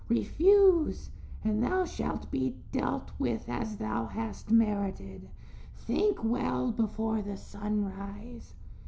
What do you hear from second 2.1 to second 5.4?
be dealt with as thou hast merited.